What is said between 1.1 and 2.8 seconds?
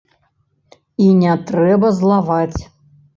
не трэба злаваць.